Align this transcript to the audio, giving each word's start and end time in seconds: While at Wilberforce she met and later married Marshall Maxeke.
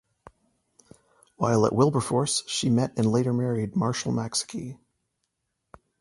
While 1.35 1.67
at 1.67 1.75
Wilberforce 1.75 2.43
she 2.47 2.71
met 2.71 2.93
and 2.97 3.11
later 3.11 3.33
married 3.33 3.75
Marshall 3.75 4.11
Maxeke. 4.13 4.79